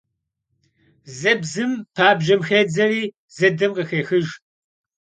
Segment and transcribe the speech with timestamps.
[1.19, 3.03] Zıbzım pabjem xêdzeri
[3.35, 4.29] zıdım khıxêxıjj.